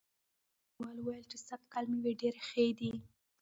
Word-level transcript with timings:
هغه 0.03 0.11
بڼوال 0.77 0.97
وویل 0.99 1.25
چې 1.31 1.37
سږکال 1.47 1.85
مېوې 1.91 2.13
ډېرې 2.21 2.41
ښې 2.49 2.67
دي. 2.79 2.91